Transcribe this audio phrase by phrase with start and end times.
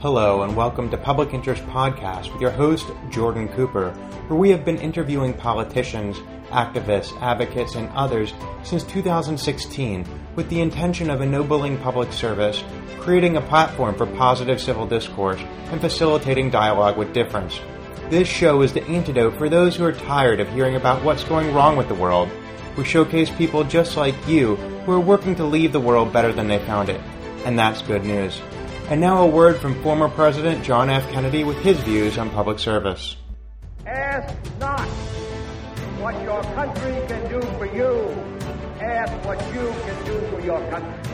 [0.00, 3.90] Hello, and welcome to Public Interest Podcast with your host, Jordan Cooper,
[4.28, 6.16] where we have been interviewing politicians,
[6.48, 8.32] activists, advocates, and others
[8.62, 12.64] since 2016 with the intention of ennobling public service,
[13.00, 17.60] creating a platform for positive civil discourse, and facilitating dialogue with difference.
[18.08, 21.52] This show is the antidote for those who are tired of hearing about what's going
[21.52, 22.30] wrong with the world.
[22.74, 26.48] We showcase people just like you who are working to leave the world better than
[26.48, 27.02] they found it.
[27.44, 28.40] And that's good news.
[28.90, 31.08] And now a word from former President John F.
[31.12, 33.16] Kennedy with his views on public service.
[33.86, 34.80] Ask not
[36.00, 38.10] what your country can do for you.
[38.80, 41.12] Ask what you can do for your country.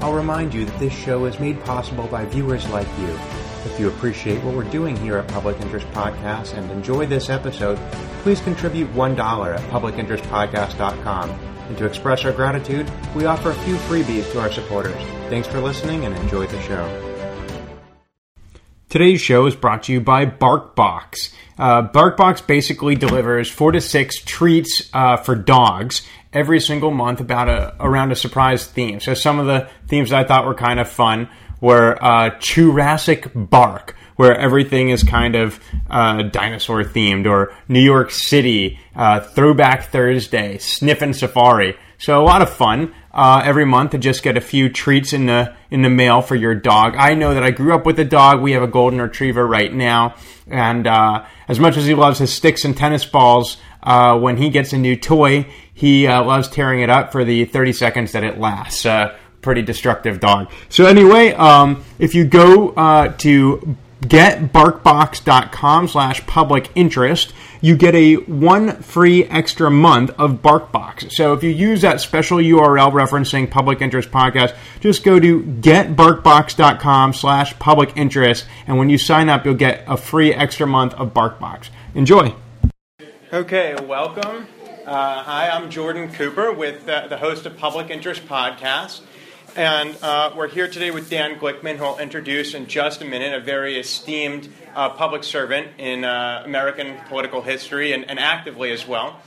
[0.00, 3.18] I'll remind you that this show is made possible by viewers like you.
[3.66, 7.78] If you appreciate what we're doing here at Public Interest Podcast and enjoy this episode,
[8.22, 11.57] please contribute $1 at publicinterestpodcast.com.
[11.68, 15.00] And to express our gratitude, we offer a few freebies to our supporters.
[15.28, 17.04] Thanks for listening and enjoy the show.
[18.88, 21.34] Today's show is brought to you by BarkBox.
[21.58, 27.50] Uh, BarkBox basically delivers four to six treats uh, for dogs every single month about
[27.50, 29.00] a around a surprise theme.
[29.00, 31.28] So some of the themes I thought were kind of fun
[31.60, 38.10] were uh, Jurassic Bark, where everything is kind of uh, dinosaur themed, or New York
[38.10, 41.76] City, uh, Throwback Thursday, Sniffin' Safari.
[41.98, 45.26] So a lot of fun uh, every month to just get a few treats in
[45.26, 46.96] the in the mail for your dog.
[46.96, 48.42] I know that I grew up with a dog.
[48.42, 50.16] We have a golden retriever right now,
[50.48, 54.50] and uh, as much as he loves his sticks and tennis balls, uh, when he
[54.50, 58.24] gets a new toy, he uh, loves tearing it up for the 30 seconds that
[58.24, 58.84] it lasts.
[58.84, 60.50] Uh, pretty destructive dog.
[60.68, 63.12] So anyway, um, if you go uh,
[64.02, 67.32] to getbarkbox.com slash public interest.
[67.60, 71.12] You get a one free extra month of barkbox.
[71.12, 77.12] So if you use that special url referencing public interest podcast just go to getbarkbox.com
[77.12, 81.12] slash public interest and when you sign up you'll get a free extra month of
[81.12, 81.70] barkbox.
[81.94, 82.34] Enjoy.
[83.32, 84.46] Okay welcome.
[84.86, 89.00] Uh, hi i'm jordan cooper with uh, the host of public interest podcast
[89.56, 93.32] and uh, we're here today with Dan Glickman, who I'll introduce in just a minute,
[93.34, 98.86] a very esteemed uh, public servant in uh, American political history and, and actively as
[98.86, 99.20] well.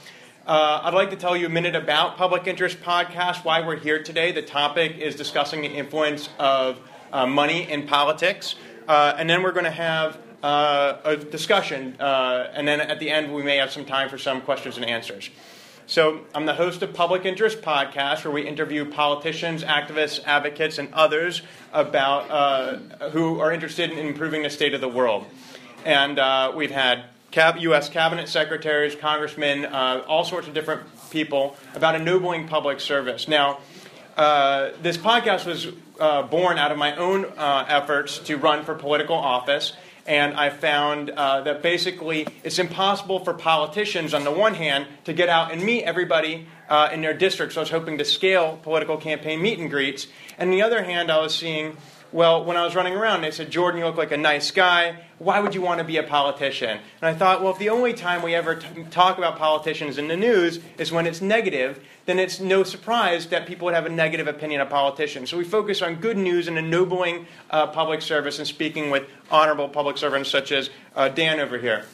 [0.46, 4.02] Uh, I'd like to tell you a minute about Public Interest Podcast, why we're here
[4.04, 4.32] today.
[4.32, 6.80] The topic is discussing the influence of
[7.12, 8.56] uh, money in politics.
[8.88, 11.96] Uh, and then we're going to have a discussion.
[12.00, 15.30] and then at the end, we may have some time for some questions and answers.
[15.92, 20.88] So, I'm the host of Public Interest Podcast, where we interview politicians, activists, advocates, and
[20.94, 21.42] others
[21.74, 25.26] about uh, who are interested in improving the state of the world.
[25.84, 27.90] And uh, we've had Cab- U.S.
[27.90, 33.28] cabinet secretaries, congressmen, uh, all sorts of different people about ennobling public service.
[33.28, 33.60] Now,
[34.16, 35.68] uh, this podcast was
[36.00, 39.74] uh, born out of my own uh, efforts to run for political office
[40.06, 45.14] and I found uh, that basically it's impossible for politicians, on the one hand, to
[45.14, 47.56] get out and meet everybody uh, in their districts.
[47.56, 50.08] So I was hoping to scale political campaign meet and greets.
[50.38, 51.78] And on the other hand, I was seeing
[52.12, 55.04] well, when I was running around, they said, Jordan, you look like a nice guy.
[55.18, 56.70] Why would you want to be a politician?
[56.70, 60.10] And I thought, well, if the only time we ever t- talk about politicians in
[60.10, 63.90] the news is when it's negative, then it's no surprise that people would have a
[63.90, 65.30] negative opinion of politicians.
[65.30, 69.70] So we focus on good news and ennobling uh, public service and speaking with honorable
[69.70, 71.86] public servants such as uh, Dan over here.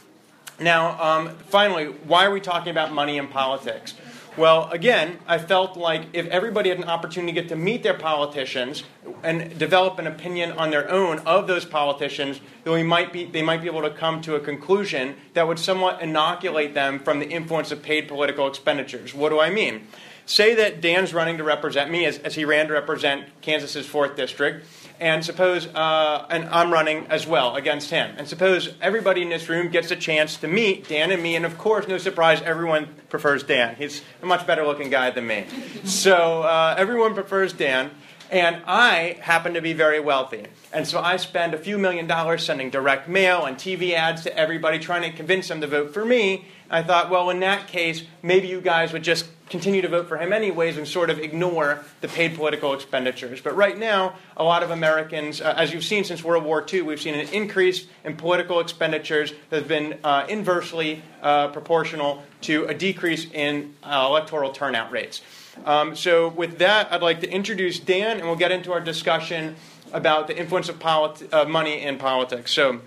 [0.60, 3.94] Now, um, finally, why are we talking about money in politics?
[4.38, 7.96] Well, again, I felt like if everybody had an opportunity to get to meet their
[7.96, 8.84] politicians
[9.24, 13.42] and develop an opinion on their own of those politicians, then we might be, they
[13.42, 17.28] might be able to come to a conclusion that would somewhat inoculate them from the
[17.28, 19.12] influence of paid political expenditures.
[19.16, 19.88] What do I mean?
[20.28, 24.16] Say that Dan's running to represent me as, as he ran to represent Kansas's 4th
[24.16, 24.64] District
[25.00, 28.16] and suppose uh, and I'm running as well against him.
[28.18, 31.46] And suppose everybody in this room gets a chance to meet Dan and me, and
[31.46, 33.76] of course, no surprise, everyone prefers Dan.
[33.76, 35.46] He's a much better looking guy than me.
[35.84, 37.92] So uh, everyone prefers Dan.
[38.30, 40.46] And I happen to be very wealthy.
[40.74, 44.38] And so I spend a few million dollars sending direct mail and TV ads to
[44.38, 46.46] everybody, trying to convince them to vote for me.
[46.70, 50.18] I thought, well, in that case, maybe you guys would just continue to vote for
[50.18, 53.40] him anyways and sort of ignore the paid political expenditures.
[53.40, 56.82] But right now, a lot of Americans, uh, as you've seen since World War II,
[56.82, 62.66] we've seen an increase in political expenditures that has been uh, inversely uh, proportional to
[62.66, 65.22] a decrease in uh, electoral turnout rates.
[65.66, 69.56] Um, so, with that, I'd like to introduce Dan, and we'll get into our discussion
[69.92, 72.54] about the influence of politi- money in politics.
[72.54, 72.82] So,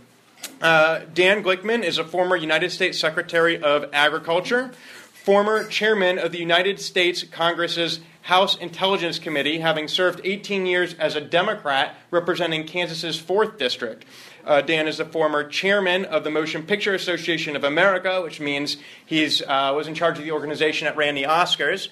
[0.61, 4.73] uh, Dan Glickman is a former United States Secretary of Agriculture,
[5.13, 11.17] former chairman of the United States Congress's House Intelligence Committee, having served 18 years as
[11.17, 14.05] a Democrat representing Kansas's 4th District.
[14.45, 18.77] Uh, Dan is the former chairman of the Motion Picture Association of America, which means
[19.05, 21.89] he uh, was in charge of the organization at Randy Oscars.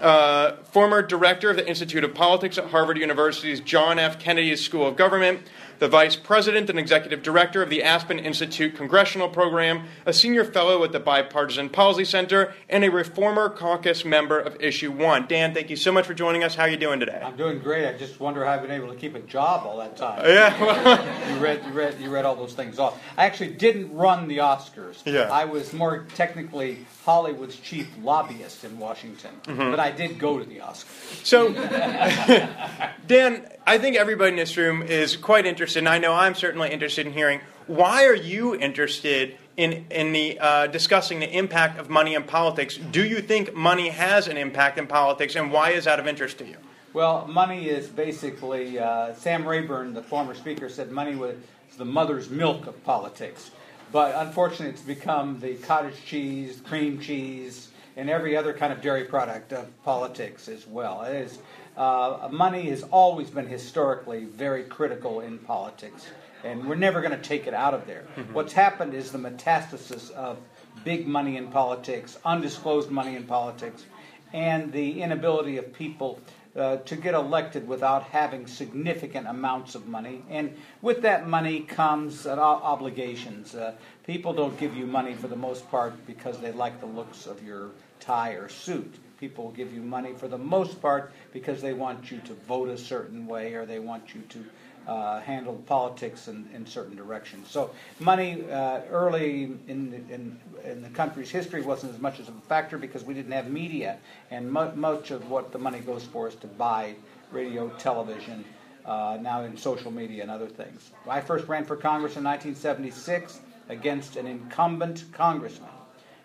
[0.00, 4.20] Uh, former director of the Institute of Politics at Harvard University's John F.
[4.20, 5.40] Kennedy School of Government
[5.78, 10.82] the vice president and executive director of the Aspen Institute Congressional Program, a senior fellow
[10.84, 15.26] at the Bipartisan Policy Center, and a reformer caucus member of Issue One.
[15.26, 16.54] Dan, thank you so much for joining us.
[16.54, 17.20] How are you doing today?
[17.24, 17.86] I'm doing great.
[17.86, 20.24] I just wonder how I've been able to keep a job all that time.
[20.24, 23.00] Yeah, you read, you read, you read all those things off.
[23.16, 25.04] I actually didn't run the Oscars.
[25.04, 25.28] Yeah.
[25.30, 29.70] I was more technically Hollywood's chief lobbyist in Washington, mm-hmm.
[29.70, 31.24] but I did go to the Oscars.
[31.24, 31.52] So,
[33.06, 36.70] Dan, I think everybody in this room is quite interested, and I know I'm certainly
[36.70, 41.90] interested in hearing why are you interested in in the uh, discussing the impact of
[41.90, 42.78] money in politics?
[42.78, 46.38] Do you think money has an impact in politics, and why is that of interest
[46.38, 46.56] to you?
[46.94, 51.36] Well, money is basically uh, Sam Rayburn, the former speaker, said money was
[51.76, 53.50] the mother's milk of politics.
[53.92, 57.68] But unfortunately, it's become the cottage cheese, cream cheese,
[57.98, 61.02] and every other kind of dairy product of politics as well.
[61.02, 61.38] It is,
[61.78, 66.08] uh, money has always been historically very critical in politics,
[66.42, 68.04] and we're never going to take it out of there.
[68.16, 68.34] Mm-hmm.
[68.34, 70.38] What's happened is the metastasis of
[70.84, 73.84] big money in politics, undisclosed money in politics,
[74.32, 76.18] and the inability of people
[76.56, 80.24] uh, to get elected without having significant amounts of money.
[80.28, 83.54] And with that money comes uh, obligations.
[83.54, 83.74] Uh,
[84.04, 87.44] people don't give you money for the most part because they like the looks of
[87.44, 87.70] your
[88.00, 88.92] tie or suit.
[89.18, 92.68] People will give you money for the most part because they want you to vote
[92.68, 94.44] a certain way or they want you to
[94.86, 97.48] uh, handle politics in, in certain directions.
[97.50, 97.70] So
[98.00, 102.78] money uh, early in, in, in the country's history wasn't as much as a factor
[102.78, 103.98] because we didn't have media,
[104.30, 106.94] and mu- much of what the money goes for is to buy
[107.32, 108.44] radio, television,
[108.86, 110.90] uh, now in social media and other things.
[111.06, 115.68] I first ran for Congress in 1976 against an incumbent congressman.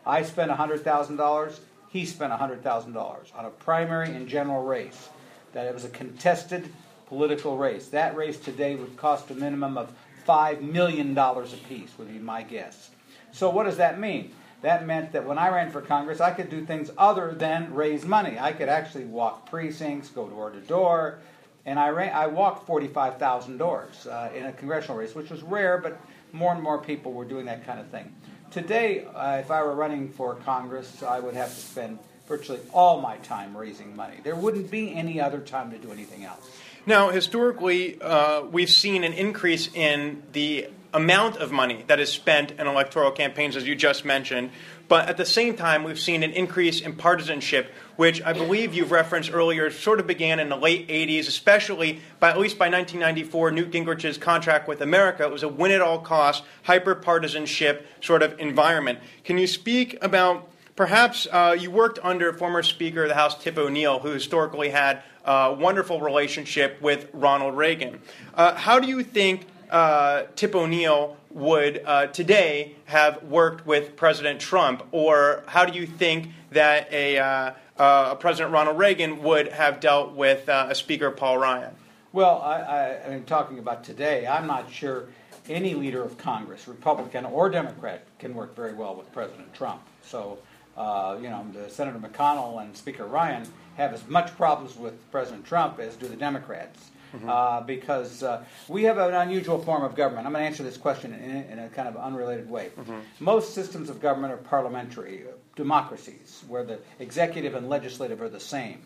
[0.05, 1.59] I spent $100,000.
[1.93, 5.09] He spent $100,000 on a primary and general race.
[5.53, 6.67] That it was a contested
[7.05, 7.89] political race.
[7.89, 9.93] That race today would cost a minimum of
[10.27, 12.89] $5 million apiece, would be my guess.
[13.31, 14.33] So, what does that mean?
[14.63, 18.05] That meant that when I ran for Congress, I could do things other than raise
[18.05, 18.39] money.
[18.39, 21.19] I could actually walk precincts, go door to door,
[21.67, 25.77] and I, ran, I walked 45,000 doors uh, in a congressional race, which was rare,
[25.77, 25.99] but
[26.31, 28.15] more and more people were doing that kind of thing.
[28.53, 31.97] Today, uh, if I were running for Congress, I would have to spend
[32.27, 34.17] virtually all my time raising money.
[34.23, 36.51] There wouldn't be any other time to do anything else.
[36.85, 42.51] Now, historically, uh, we've seen an increase in the amount of money that is spent
[42.51, 44.51] in electoral campaigns, as you just mentioned.
[44.87, 48.91] But at the same time, we've seen an increase in partisanship, which I believe you've
[48.91, 53.51] referenced earlier, sort of began in the late 80s, especially by at least by 1994,
[53.51, 55.23] Newt Gingrich's contract with America.
[55.23, 58.99] It was a win at all costs, hyper partisanship sort of environment.
[59.23, 63.57] Can you speak about perhaps uh, you worked under former Speaker of the House, Tip
[63.57, 68.01] O'Neill, who historically had a wonderful relationship with Ronald Reagan.
[68.33, 74.39] Uh, how do you think uh, Tip O'Neill would uh, today have worked with President
[74.39, 79.79] Trump, or how do you think that a, uh, uh, President Ronald Reagan would have
[79.79, 81.75] dealt with a Speaker Paul Ryan?
[82.11, 85.07] Well, I, I, I mean, talking about today, I'm not sure
[85.49, 89.81] any leader of Congress, Republican or Democrat, can work very well with President Trump.
[90.03, 90.37] So,
[90.77, 95.79] uh, you know, Senator McConnell and Speaker Ryan have as much problems with President Trump
[95.79, 96.91] as do the Democrats.
[97.15, 97.29] Mm-hmm.
[97.29, 100.25] Uh, because uh, we have an unusual form of government.
[100.25, 102.71] I'm going to answer this question in, in a kind of unrelated way.
[102.75, 102.99] Mm-hmm.
[103.19, 105.23] Most systems of government are parliamentary
[105.55, 108.81] democracies, where the executive and legislative are the same.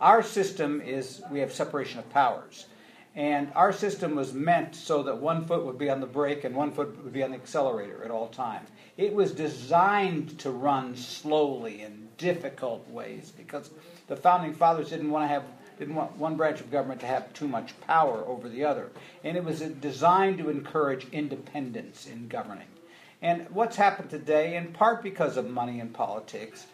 [0.00, 2.66] Our system is we have separation of powers.
[3.16, 6.54] And our system was meant so that one foot would be on the brake and
[6.54, 8.68] one foot would be on the accelerator at all times.
[8.96, 13.70] It was designed to run slowly in difficult ways because
[14.06, 15.44] the founding fathers didn't want to have
[15.78, 18.90] didn't want one branch of government to have too much power over the other.
[19.24, 22.66] And it was designed to encourage independence in governing.
[23.22, 26.66] And what's happened today, in part because of money in politics,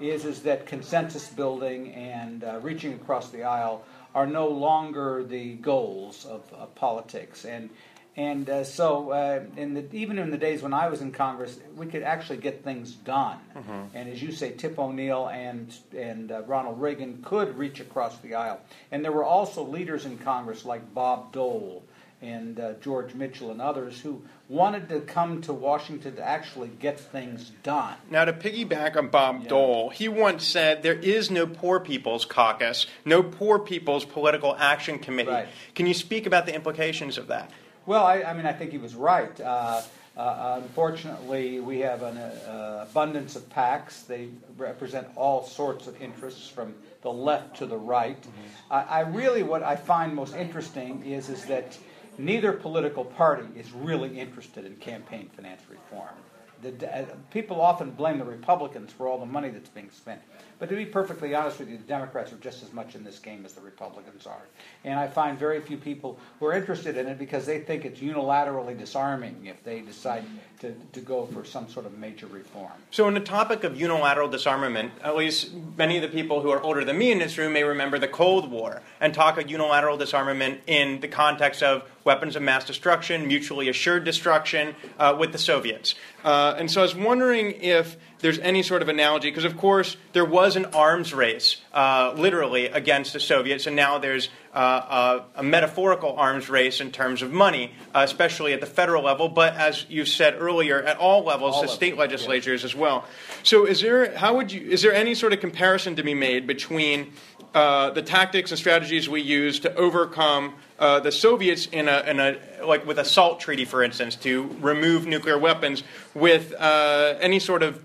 [0.00, 5.54] is, is that consensus building and uh, reaching across the aisle are no longer the
[5.54, 7.44] goals of, of politics.
[7.44, 7.70] And
[8.14, 11.58] and uh, so, uh, in the, even in the days when I was in Congress,
[11.74, 13.38] we could actually get things done.
[13.56, 13.96] Mm-hmm.
[13.96, 18.34] And as you say, Tip O'Neill and and uh, Ronald Reagan could reach across the
[18.34, 18.60] aisle.
[18.90, 21.82] And there were also leaders in Congress like Bob Dole
[22.22, 26.98] and uh, George Mitchell and others who wanted to come to Washington to actually get
[26.98, 27.94] things done.
[28.10, 29.48] Now, to piggyback on Bob Yeah.
[29.48, 34.98] Dole, he once said there is no Poor People's Caucus, no Poor People's Political Action
[34.98, 35.30] Committee.
[35.30, 35.48] Right.
[35.74, 37.50] Can you speak about the implications of that?
[37.86, 39.38] Well, I, I mean, I think he was right.
[39.40, 39.82] Uh,
[40.16, 44.06] uh, unfortunately, we have an uh, abundance of PACs.
[44.06, 48.22] They represent all sorts of interests from the left to the right.
[48.70, 51.76] I, I really, what I find most interesting is, is that
[52.18, 56.14] neither political party is really interested in campaign finance reform.
[56.62, 60.20] The, uh, people often blame the Republicans for all the money that's being spent.
[60.62, 63.18] But to be perfectly honest with you, the Democrats are just as much in this
[63.18, 64.42] game as the Republicans are.
[64.84, 67.98] And I find very few people who are interested in it because they think it's
[67.98, 70.22] unilaterally disarming if they decide
[70.60, 72.70] to, to go for some sort of major reform.
[72.92, 76.62] So, on the topic of unilateral disarmament, at least many of the people who are
[76.62, 79.96] older than me in this room may remember the Cold War and talk of unilateral
[79.96, 85.38] disarmament in the context of weapons of mass destruction, mutually assured destruction uh, with the
[85.38, 85.96] Soviets.
[86.22, 89.96] Uh, and so, I was wondering if there's any sort of analogy, because of course
[90.12, 95.40] there was an arms race, uh, literally, against the Soviets, and now there's uh, a,
[95.40, 99.54] a metaphorical arms race in terms of money, uh, especially at the federal level, but
[99.56, 102.00] as you said earlier, at all levels, All the state yeah.
[102.00, 103.04] legislatures as well.
[103.42, 106.46] So, is there how would you is there any sort of comparison to be made
[106.46, 107.12] between
[107.54, 112.20] uh, the tactics and strategies we use to overcome uh, the Soviets in a, in
[112.20, 115.82] a like with a SALT treaty, for instance, to remove nuclear weapons,
[116.14, 117.82] with uh, any sort of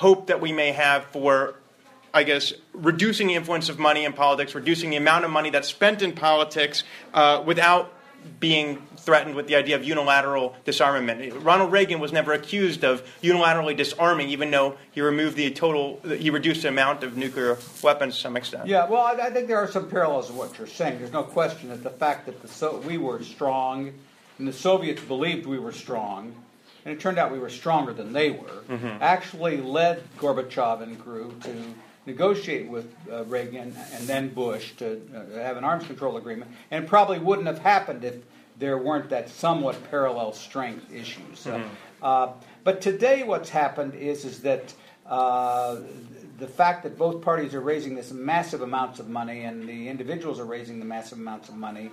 [0.00, 1.54] hope that we may have for
[2.12, 5.68] I guess, reducing the influence of money in politics, reducing the amount of money that's
[5.68, 6.82] spent in politics
[7.14, 7.92] uh, without
[8.40, 11.32] being threatened with the idea of unilateral disarmament.
[11.42, 16.30] Ronald Reagan was never accused of unilaterally disarming, even though he removed the total, he
[16.30, 18.66] reduced the amount of nuclear weapons to some extent.
[18.66, 20.98] Yeah, well, I, I think there are some parallels in what you're saying.
[20.98, 23.92] There's no question that the fact that the so- we were strong
[24.38, 26.34] and the Soviets believed we were strong,
[26.84, 28.62] and it turned out we were stronger than they were,
[29.00, 31.54] actually led Gorbachev and crew to
[32.06, 36.84] negotiate with uh, Reagan and then Bush to uh, have an arms control agreement, and
[36.84, 38.16] it probably wouldn't have happened if
[38.58, 41.46] there weren't that somewhat parallel strength issues.
[41.46, 41.62] Uh,
[42.02, 42.32] uh,
[42.64, 44.74] but today, what's happened is is that
[45.06, 45.76] uh,
[46.38, 50.38] the fact that both parties are raising this massive amounts of money and the individuals
[50.40, 51.90] are raising the massive amounts of money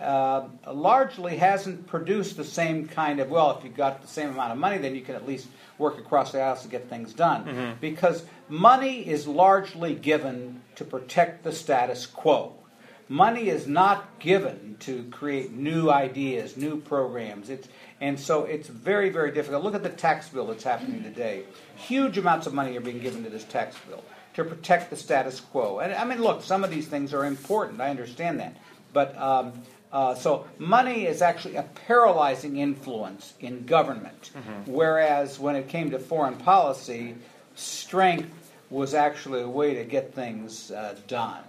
[0.00, 4.50] uh, largely hasn't produced the same kind of well if you've got the same amount
[4.52, 5.46] of money then you can at least
[5.78, 7.76] work across the aisles to get things done.
[7.80, 12.54] Because money is largely given to protect the status quo.
[13.08, 17.50] Money is not given to create new ideas new programs.
[17.50, 17.68] It's
[18.00, 19.62] and so it's very very difficult.
[19.62, 21.44] Look at the tax bill that's happening today.
[21.76, 24.02] Huge amounts of money are being given to this tax bill
[24.34, 25.78] to protect the status quo.
[25.78, 27.80] And i mean look some of these things are important.
[27.80, 28.56] I understand that.
[28.92, 29.52] But um,
[29.94, 34.32] uh, so money is actually a paralyzing influence in government,
[34.66, 37.14] whereas when it came to foreign policy,
[37.54, 41.44] strength was actually a way to get things uh, done.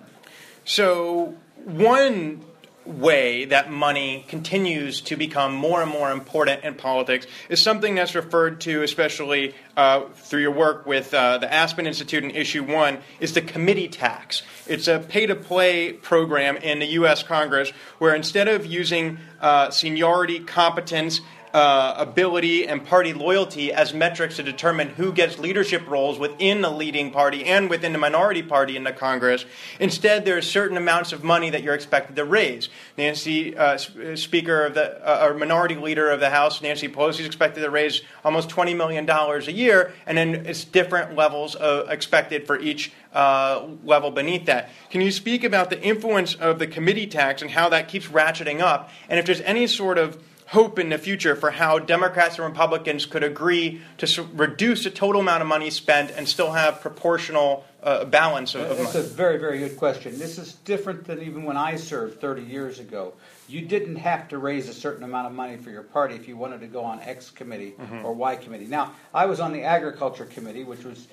[0.64, 1.34] So,
[1.66, 2.46] one
[2.86, 8.15] way that money continues to become more and more important in politics is something that's
[8.15, 13.00] referred to, especially uh, through your work with uh, the Aspen Institute in Issue 1,
[13.20, 14.44] is the committee tax.
[14.68, 17.24] It's a pay to play program in the U.S.
[17.24, 21.22] Congress where instead of using uh, seniority, competence,
[21.56, 26.70] uh, ability and party loyalty as metrics to determine who gets leadership roles within the
[26.70, 29.46] leading party and within the minority party in the Congress.
[29.80, 32.68] Instead, there are certain amounts of money that you're expected to raise.
[32.98, 37.22] Nancy, uh, uh, Speaker of the uh, or Minority Leader of the House, Nancy Pelosi
[37.22, 41.56] is expected to raise almost twenty million dollars a year, and then it's different levels
[41.88, 44.70] expected for each uh, level beneath that.
[44.90, 48.60] Can you speak about the influence of the committee tax and how that keeps ratcheting
[48.60, 50.22] up, and if there's any sort of
[50.56, 55.20] hope in the future for how Democrats and Republicans could agree to reduce the total
[55.20, 59.06] amount of money spent and still have proportional uh, balance of, of That's money.
[59.06, 60.18] a very, very good question.
[60.18, 63.14] This is different than even when I served 30 years ago.
[63.50, 66.38] You didn't have to raise a certain amount of money for your party if you
[66.38, 68.66] wanted to go on X committee or Y committee.
[68.66, 71.08] Now, I was on the Agriculture Committee, which was,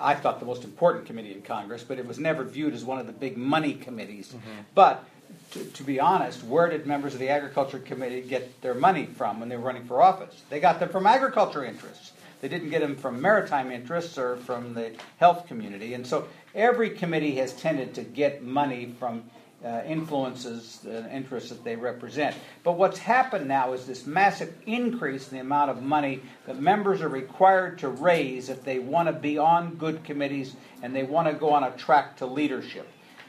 [0.00, 2.98] I thought, the most important committee in Congress, but it was never viewed as one
[2.98, 4.34] of the big money committees.
[4.74, 5.04] But
[5.52, 9.40] to, to be honest, where did members of the Agriculture Committee get their money from
[9.40, 10.42] when they were running for office?
[10.50, 12.12] They got them from agriculture interests.
[12.40, 15.94] They didn't get them from maritime interests or from the health community.
[15.94, 19.24] And so every committee has tended to get money from
[19.64, 22.36] uh, influences and interests that they represent.
[22.62, 27.00] But what's happened now is this massive increase in the amount of money that members
[27.00, 31.28] are required to raise if they want to be on good committees and they want
[31.28, 32.86] to go on a track to leadership.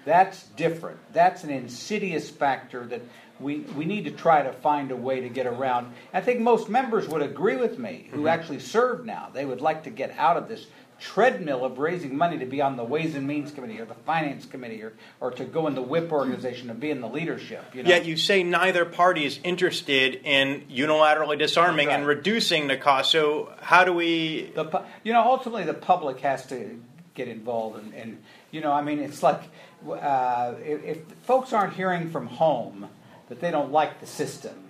[0.07, 0.99] That's different.
[1.11, 3.01] That's an insidious factor that
[3.41, 5.93] we, we need to try to find a way to get around.
[6.13, 8.27] I think most members would agree with me who mm-hmm.
[8.29, 9.29] actually serve now.
[9.33, 10.65] They would like to get out of this
[10.97, 14.45] treadmill of raising money to be on the Ways and Means Committee or the Finance
[14.45, 17.65] Committee or, or to go in the whip organization and be in the leadership.
[17.75, 17.89] You know?
[17.89, 23.11] Yet you say neither party is interested in unilaterally disarming and reducing the cost.
[23.11, 24.53] So how do we?
[24.55, 26.79] the you know ultimately the public has to
[27.17, 28.17] get involved and, and
[28.51, 29.41] you know i mean it's like
[29.89, 32.89] uh, if, if folks aren't hearing from home
[33.29, 34.67] that they don't like the system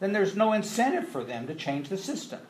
[0.00, 2.40] then there's no incentive for them to change the system.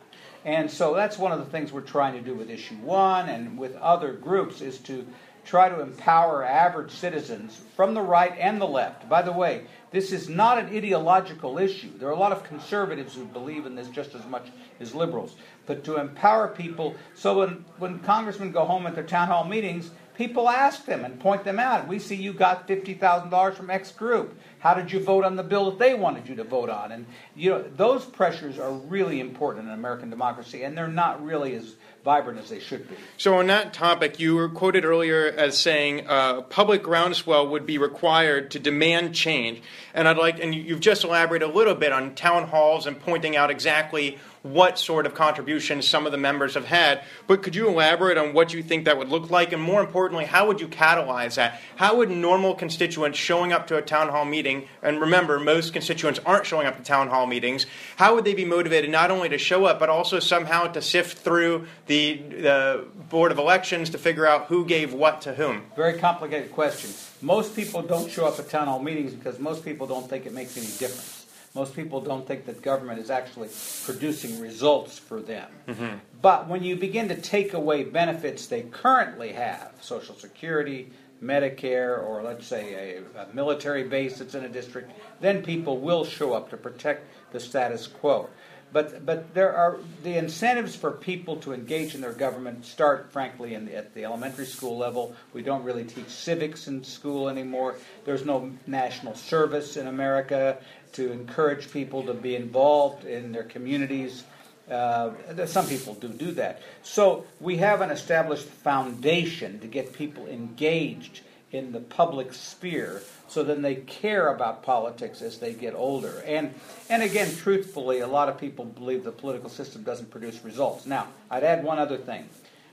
[0.45, 3.59] And so that's one of the things we're trying to do with issue one and
[3.59, 5.07] with other groups is to
[5.45, 9.09] try to empower average citizens from the right and the left.
[9.09, 11.91] By the way this is not an ideological issue.
[11.99, 14.47] There are a lot of conservatives who believe in this just as much
[14.79, 15.35] as liberals.
[15.67, 19.91] But to empower people so when, when congressmen go home at their town hall meetings
[20.21, 21.89] people ask them and point them out.
[21.89, 24.37] We see you got $50000 from x group.
[24.59, 26.93] How did you vote on the bill that they wanted you to vote on?
[26.93, 31.55] And you know those pressures are really important in american democracy and they're not really
[31.55, 31.75] as
[32.05, 32.97] vibrant as they should be.
[33.17, 37.79] So on that topic, you were quoted earlier as saying uh, public groundswell would be
[37.79, 39.61] required to demand change,
[39.95, 42.99] and I'd like, and you- you've just elaborated a little bit on town halls and
[42.99, 47.03] pointing out exactly what sort of contributions some of the members have had.
[47.27, 50.25] But could you elaborate on what you think that would look like, and more importantly,
[50.25, 51.61] how would you catalyze that?
[51.77, 56.21] How would normal constituents showing up to a town hall meeting, and remember, most constituents
[56.25, 57.67] aren't showing up to town hall meetings,
[57.97, 61.19] how would they be motivated not only to show up, but also somehow to sift
[61.19, 65.63] through the, the Board of Elections to figure out who gave what to whom?
[65.77, 66.91] Very complicated question.
[67.21, 70.33] Most people don't show up at town hall meetings because most people don't think it
[70.33, 71.20] makes any difference.
[71.55, 73.49] Most people don't think that government is actually
[73.85, 75.51] producing results for them.
[75.67, 75.97] Mm-hmm.
[76.23, 80.93] But when you begin to take away benefits they currently have, Social Security,
[81.23, 86.05] Medicare, or let's say a, a military base that's in a district, then people will
[86.05, 88.29] show up to protect the status quo.
[88.73, 93.55] But, but there are the incentives for people to engage in their government start, frankly,
[93.57, 95.15] the, at the elementary school level.
[95.33, 97.77] We don't really teach civics in school anymore.
[98.05, 100.59] There's no national service in America
[100.93, 104.25] to encourage people to be involved in their communities.
[104.71, 105.11] Uh,
[105.47, 106.63] some people do do that.
[106.83, 113.45] So we have an established foundation to get people engaged in the public sphere so
[113.45, 116.21] then they care about politics as they get older.
[116.27, 116.53] And,
[116.89, 120.85] and again, truthfully, a lot of people believe the political system doesn't produce results.
[120.85, 122.29] Now, I'd add one other thing.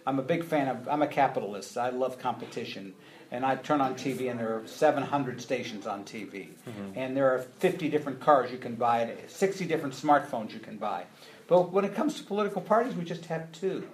[0.07, 1.77] I'm a big fan of, I'm a capitalist.
[1.77, 2.95] I love competition.
[3.29, 6.47] And I turn on TV, and there are 700 stations on TV.
[6.47, 6.91] Mm-hmm.
[6.95, 11.03] And there are 50 different cars you can buy, 60 different smartphones you can buy.
[11.47, 13.87] But when it comes to political parties, we just have two.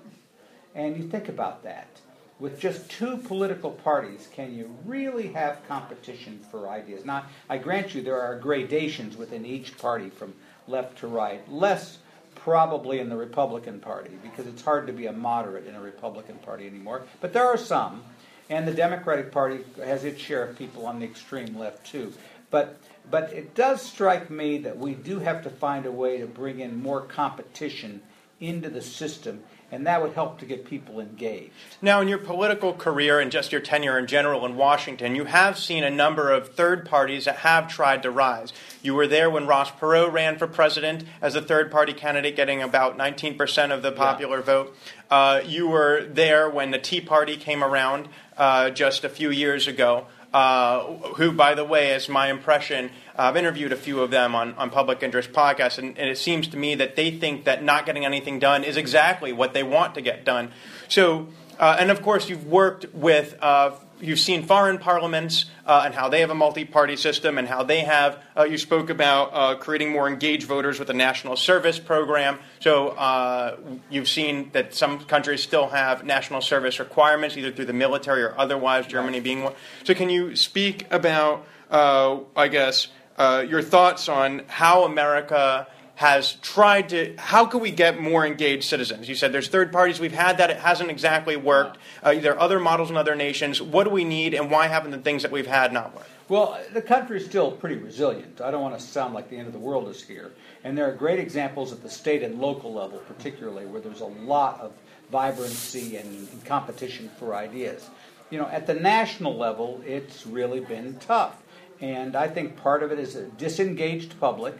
[0.75, 1.99] And you think about that.
[2.43, 7.05] With just two political parties, can you really have competition for ideas?
[7.05, 10.33] Now, I grant you there are gradations within each party from
[10.67, 11.49] left to right.
[11.49, 11.99] Less
[12.35, 16.35] probably in the Republican Party because it's hard to be a moderate in a Republican
[16.39, 17.03] Party anymore.
[17.21, 18.03] But there are some.
[18.49, 22.11] And the Democratic Party has its share of people on the extreme left, too.
[22.51, 22.77] But,
[23.09, 26.59] but it does strike me that we do have to find a way to bring
[26.59, 28.01] in more competition
[28.39, 31.51] into the system, and that would help to get people engaged.
[31.81, 35.57] Now, in your political career and just your tenure in general in Washington, you have
[35.57, 38.53] seen a number of third parties that have tried to rise.
[38.81, 42.61] You were there when Ross Perot ran for president as a third party candidate, getting
[42.61, 44.75] about 19% of the popular vote.
[45.09, 49.67] Uh, you were there when the Tea Party came around uh, just a few years
[49.67, 50.07] ago.
[50.33, 52.89] Uh, who, by the way, is my impression.
[53.15, 56.47] I've interviewed a few of them on, on public interest podcasts, and, and it seems
[56.47, 59.93] to me that they think that not getting anything done is exactly what they want
[59.93, 60.51] to get done.
[60.87, 61.27] So,
[61.59, 66.09] uh, and of course, you've worked with, uh, you've seen foreign parliaments uh, and how
[66.09, 69.55] they have a multi party system and how they have, uh, you spoke about uh,
[69.55, 72.37] creating more engaged voters with a national service program.
[72.59, 73.57] So, uh,
[73.89, 78.37] you've seen that some countries still have national service requirements, either through the military or
[78.37, 79.53] otherwise, Germany being one.
[79.83, 82.87] So, can you speak about, uh, I guess,
[83.17, 88.63] uh, your thoughts on how America has tried to how can we get more engaged
[88.63, 92.33] citizens you said there's third parties we've had that it hasn't exactly worked uh, there
[92.33, 95.21] are other models in other nations what do we need and why haven't the things
[95.21, 98.39] that we've had not worked Well, the country is still pretty resilient.
[98.39, 100.31] I don't want to sound like the end of the world is here.
[100.63, 104.05] And there are great examples at the state and local level, particularly, where there's a
[104.05, 104.71] lot of
[105.11, 107.89] vibrancy and, and competition for ideas.
[108.29, 111.42] You know, at the national level, it's really been tough.
[111.83, 114.55] And I think part of it is a disengaged public,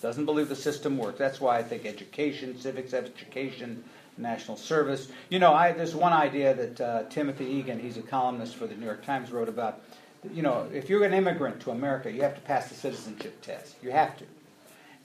[0.00, 1.18] doesn't believe the system works.
[1.18, 3.82] That's why I think education, civics education,
[4.16, 5.08] national service.
[5.30, 8.76] You know, I, there's one idea that uh, Timothy Egan, he's a columnist for the
[8.76, 9.80] New York Times, wrote about
[10.32, 13.74] you know, if you're an immigrant to America, you have to pass the citizenship test.
[13.82, 14.24] You have to.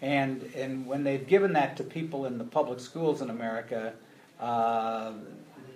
[0.01, 3.93] And, and when they've given that to people in the public schools in America,
[4.39, 5.13] uh,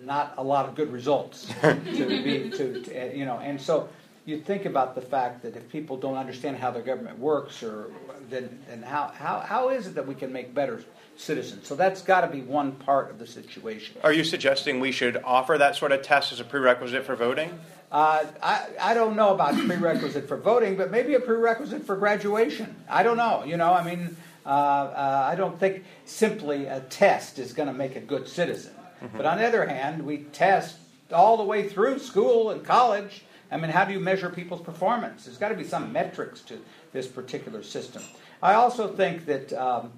[0.04, 1.76] not a lot of good results to
[2.06, 3.90] be, to, to, you know, and so
[4.26, 7.92] you think about the fact that if people don't understand how their government works, or
[8.30, 10.84] then, then how, how, how is it that we can make better
[11.18, 11.68] citizens?
[11.68, 13.96] So that's got to be one part of the situation.
[14.04, 17.60] Are you suggesting we should offer that sort of test as a prerequisite for voting?
[17.92, 22.76] Uh, I, I don't know about prerequisite for voting, but maybe a prerequisite for graduation.
[22.88, 23.44] I don't know.
[23.46, 27.74] You know, I mean, uh, uh, I don't think simply a test is going to
[27.74, 28.74] make a good citizen.
[29.02, 29.18] Mm-hmm.
[29.18, 30.78] But on the other hand, we test
[31.12, 33.24] all the way through school and college.
[33.52, 35.26] I mean, how do you measure people's performance?
[35.26, 36.60] There's got to be some metrics to
[36.92, 38.04] this particular system.
[38.44, 39.92] I also think that, um,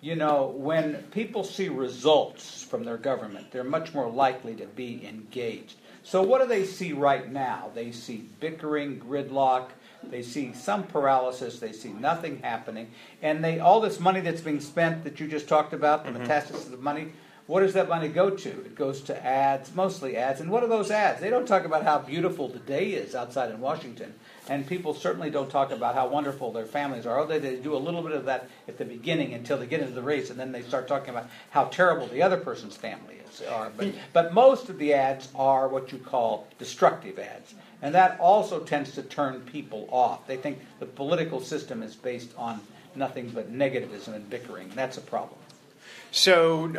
[0.00, 5.06] you know, when people see results from their government, they're much more likely to be
[5.06, 5.76] engaged.
[6.02, 7.70] So, what do they see right now?
[7.74, 9.70] They see bickering, gridlock.
[10.02, 11.58] They see some paralysis.
[11.58, 12.90] They see nothing happening,
[13.20, 16.22] and they all this money that's being spent that you just talked about, the mm-hmm.
[16.22, 17.12] metastasis of money.
[17.48, 18.48] What does that money go to?
[18.50, 20.42] It goes to ads, mostly ads.
[20.42, 21.18] And what are those ads?
[21.18, 24.12] They don't talk about how beautiful the day is outside in Washington.
[24.50, 27.18] And people certainly don't talk about how wonderful their families are.
[27.18, 29.94] Although they do a little bit of that at the beginning until they get into
[29.94, 33.40] the race, and then they start talking about how terrible the other person's family is.
[33.40, 33.70] Are.
[33.74, 37.54] But, but most of the ads are what you call destructive ads.
[37.80, 40.26] And that also tends to turn people off.
[40.26, 42.60] They think the political system is based on
[42.94, 44.70] nothing but negativism and bickering.
[44.74, 45.37] That's a problem.
[46.10, 46.72] So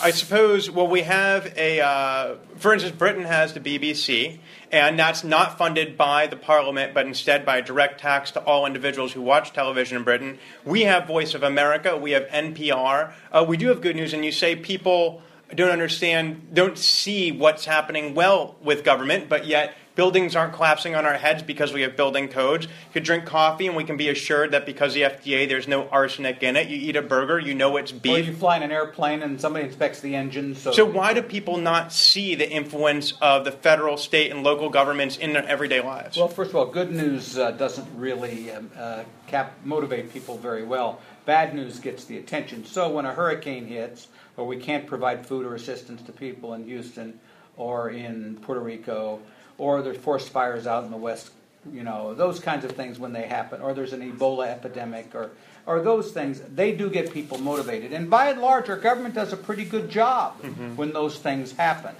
[0.00, 4.38] I suppose, well, we have a, uh, for instance, Britain has the BBC,
[4.72, 8.66] and that's not funded by the Parliament, but instead by a direct tax to all
[8.66, 10.38] individuals who watch television in Britain.
[10.64, 13.12] We have Voice of America, we have NPR.
[13.30, 15.22] Uh, we do have good news, and you say people
[15.54, 21.04] don't understand, don't see what's happening well with government, but yet buildings aren't collapsing on
[21.04, 22.66] our heads because we have building codes.
[22.66, 25.88] You could drink coffee, and we can be assured that because the FDA, there's no
[25.88, 26.68] arsenic in it.
[26.68, 28.12] You eat a burger, you know it's beef.
[28.12, 30.54] Or you fly in an airplane, and somebody inspects the engine.
[30.54, 34.70] So, so why do people not see the influence of the federal, state, and local
[34.70, 36.16] governments in their everyday lives?
[36.16, 40.64] Well, first of all, good news uh, doesn't really um, uh, cap- motivate people very
[40.64, 41.00] well.
[41.24, 42.64] Bad news gets the attention.
[42.64, 46.64] So when a hurricane hits, or we can't provide food or assistance to people in
[46.64, 47.20] Houston
[47.56, 49.20] or in Puerto Rico
[49.58, 51.30] or there's forest fires out in the west,
[51.72, 55.30] you know, those kinds of things when they happen, or there's an Ebola epidemic, or,
[55.66, 57.92] or those things, they do get people motivated.
[57.92, 60.76] And by and large, our government does a pretty good job mm-hmm.
[60.76, 61.94] when those things happen.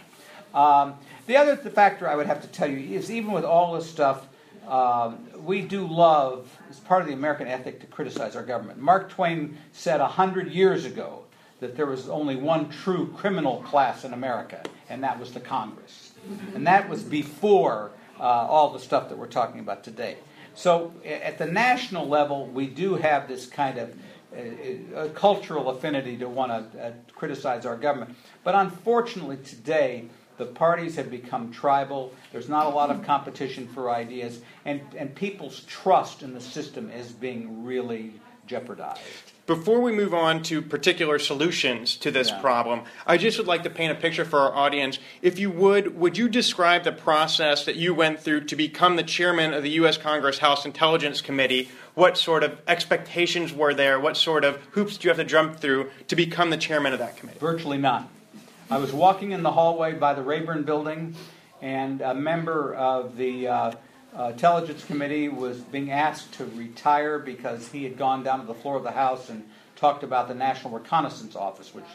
[0.55, 0.95] Um,
[1.27, 4.27] the other factor I would have to tell you is even with all this stuff,
[4.69, 8.81] um, we do love, it's part of the American ethic to criticize our government.
[8.81, 11.25] Mark Twain said a hundred years ago
[11.61, 16.02] that there was only one true criminal class in America, and that was the Congress.
[16.55, 20.17] And that was before uh, all the stuff that we're talking about today.
[20.55, 23.95] So at the national level, we do have this kind of
[24.35, 28.17] uh, cultural affinity to want to uh, criticize our government.
[28.45, 30.07] But unfortunately, today,
[30.39, 32.13] the parties have become tribal.
[32.33, 36.91] There's not a lot of competition for ideas, and, and people's trust in the system
[36.91, 38.15] is being really
[38.53, 39.01] jeopardized.
[39.47, 42.41] Before we move on to particular solutions to this yeah.
[42.41, 44.99] problem, I just would like to paint a picture for our audience.
[45.21, 49.03] If you would, would you describe the process that you went through to become the
[49.03, 49.97] chairman of the U.S.
[49.97, 51.71] Congress House Intelligence Committee?
[51.95, 53.99] What sort of expectations were there?
[53.99, 57.01] What sort of hoops do you have to jump through to become the chairman of
[57.01, 57.41] that committee?
[57.41, 58.09] Virtually none.
[58.71, 61.17] I was walking in the hallway by the Rayburn building,
[61.61, 63.73] and a member of the uh,
[64.19, 68.55] uh, Intelligence Committee was being asked to retire because he had gone down to the
[68.55, 71.87] floor of the House and talked about the National Reconnaissance Office, which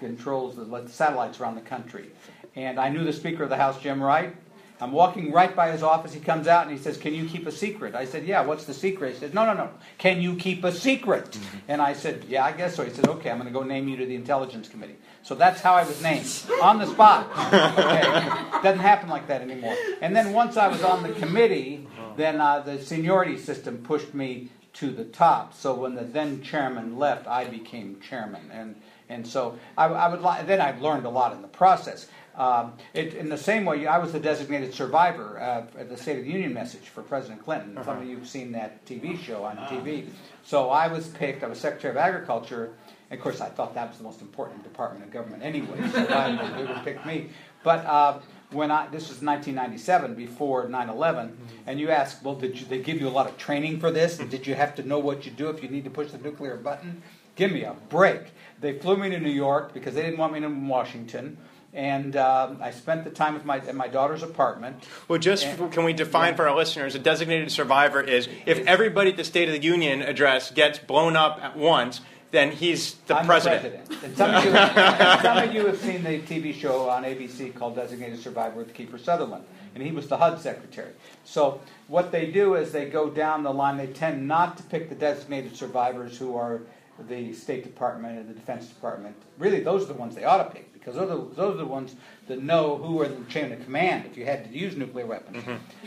[0.00, 2.10] controls the satellites around the country.
[2.54, 4.34] And I knew the Speaker of the House, Jim Wright.
[4.80, 6.12] I'm walking right by his office.
[6.12, 7.94] He comes out and he says, Can you keep a secret?
[7.94, 9.14] I said, Yeah, what's the secret?
[9.14, 9.70] He said, No, no, no.
[9.98, 11.30] Can you keep a secret?
[11.30, 11.58] Mm-hmm.
[11.68, 12.84] And I said, Yeah, I guess so.
[12.84, 14.96] He said, Okay, I'm going to go name you to the Intelligence Committee.
[15.22, 16.30] So that's how I was named
[16.62, 17.28] on the spot.
[17.52, 19.74] Okay, doesn't happen like that anymore.
[20.00, 21.86] And then once I was on the committee,
[22.16, 25.54] then uh, the seniority system pushed me to the top.
[25.54, 28.76] So when the then chairman left, I became chairman, and
[29.08, 32.08] and so I, I would li- then I learned a lot in the process.
[32.36, 36.18] Um, it, in the same way, I was the designated survivor uh, at the State
[36.18, 37.76] of the Union message for President Clinton.
[37.76, 37.86] Uh-huh.
[37.86, 39.76] Some of you have seen that TV show on uh-huh.
[39.76, 40.06] TV.
[40.44, 41.42] So I was picked.
[41.42, 42.74] I was Secretary of Agriculture
[43.10, 46.04] of course, I thought that was the most important department of government anyway, so
[46.56, 47.28] they would pick me.
[47.62, 48.18] But uh,
[48.50, 51.32] when I this was 1997, before 9/11, mm-hmm.
[51.66, 54.18] and you ask, well, did you, they give you a lot of training for this?
[54.18, 56.56] Did you have to know what you do if you need to push the nuclear
[56.56, 57.02] button?
[57.36, 58.22] Give me a break.
[58.60, 61.36] They flew me to New York because they didn't want me in Washington.
[61.76, 64.82] And um, I spent the time with my, in my daughter's apartment.
[65.08, 69.10] Well, just And- can we define for our listeners, a designated survivor is if everybody
[69.10, 73.16] at the State of the Union address gets blown up at once, then he's the
[73.16, 73.62] I'm president.
[73.62, 74.04] the president.
[74.04, 74.52] And some of, you,
[75.22, 78.98] some of you have seen the TV show on ABC called Designated Survivor with Kiefer
[78.98, 80.92] Sutherland, and he was the HUD secretary.
[81.24, 83.76] So what they do is they go down the line.
[83.76, 86.62] They tend not to pick the designated survivors who are
[87.08, 89.16] the State Department and the Defense Department.
[89.38, 91.58] Really, those are the ones they ought to pick because those are, the- those are
[91.58, 91.94] the ones
[92.28, 95.06] that know who are in the chain of command if you had to use nuclear
[95.06, 95.44] weapons.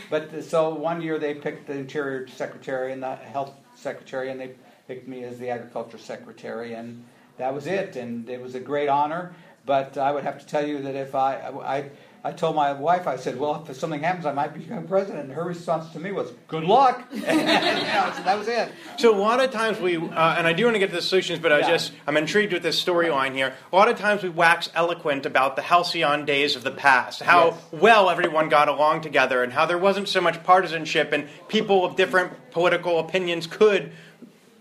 [0.09, 4.39] But uh, so one year they picked the Interior Secretary and the Health Secretary, and
[4.39, 4.51] they
[4.87, 7.03] picked me as the Agriculture Secretary, and
[7.37, 7.95] that was it.
[7.95, 9.33] And it was a great honor.
[9.65, 11.89] But I would have to tell you that if I, I,
[12.21, 15.23] I told my wife, I said, well, if something happens, I might become president.
[15.25, 17.07] And her response to me was, good luck.
[17.13, 18.71] you know, so that was it.
[18.97, 21.01] So a lot of times we, uh, and I do want to get to the
[21.01, 21.69] solutions, but I Yeah.
[21.69, 23.53] just I'm intrigued with this storyline here.
[23.71, 27.51] A lot of times we wax eloquent about the halcyon days of the past, how
[27.51, 27.55] Yes.
[27.71, 31.95] well everyone got along together, and how there wasn't so much partisanship, and people of
[31.95, 33.93] different political opinions could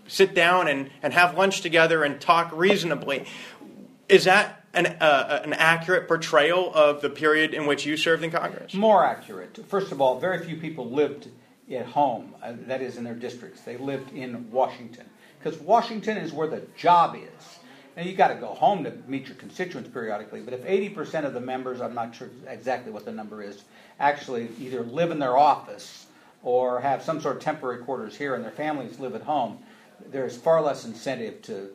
[0.07, 3.25] sit down and, and have lunch together and talk reasonably.
[4.09, 8.31] Is that an, uh, an accurate portrayal of the period in which you served in
[8.31, 8.74] Congress?
[8.74, 9.59] More accurate.
[9.68, 11.28] First of all, very few people lived
[11.70, 13.62] at home, uh, that is, in their districts.
[13.62, 15.07] They lived in Washington.
[15.38, 17.59] Because Washington is where the job is.
[17.96, 21.35] Now, you got to go home to meet your constituents periodically, but if 80% of
[21.35, 23.64] the members, I'm not sure exactly what the number is,
[23.98, 26.07] actually either live in their office
[26.42, 29.59] or have some sort of temporary quarters here and their families live at home,
[30.11, 31.70] there's far less incentive to